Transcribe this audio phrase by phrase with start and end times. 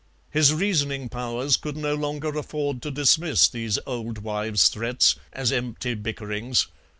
[0.31, 5.93] His reasoning powers could no longer afford to dismiss these old wives' threats as empty
[5.93, 6.65] bickerings.